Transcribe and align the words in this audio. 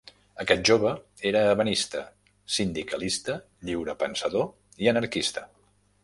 Aquest 0.43 0.61
jove 0.67 0.91
era 1.31 1.41
ebenista, 1.49 2.01
sindicalista, 2.55 3.35
lliurepensador 3.69 4.49
i 4.87 4.89
anarquista. 4.93 5.45